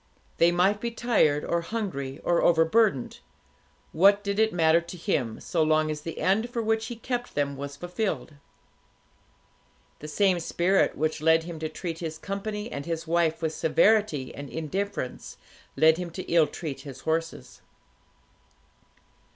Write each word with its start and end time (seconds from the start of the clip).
They 0.39 0.51
might 0.51 0.81
be 0.81 0.89
tired, 0.89 1.45
or 1.45 1.61
hungry, 1.61 2.17
or 2.23 2.41
overburdened; 2.41 3.19
what 3.91 4.23
did 4.23 4.39
it 4.39 4.51
matter 4.51 4.81
to 4.81 4.97
him, 4.97 5.39
so 5.39 5.61
long 5.61 5.91
as 5.91 6.01
the 6.01 6.17
end 6.17 6.49
for 6.49 6.59
which 6.59 6.87
he 6.87 6.95
kept 6.95 7.35
them 7.35 7.55
was 7.55 7.75
fulfilled? 7.77 8.33
The 9.99 10.07
same 10.07 10.39
spirit 10.39 10.97
which 10.97 11.21
led 11.21 11.43
him 11.43 11.59
to 11.59 11.69
treat 11.69 11.99
his 11.99 12.17
company 12.17 12.67
and 12.71 12.87
his 12.87 13.05
wife 13.05 13.43
with 13.43 13.53
severity 13.53 14.33
and 14.33 14.49
indifference, 14.49 15.37
led 15.75 15.97
him 15.99 16.09
to 16.09 16.23
ill 16.23 16.47
treat 16.47 16.79
his 16.81 17.01
horses. 17.01 17.61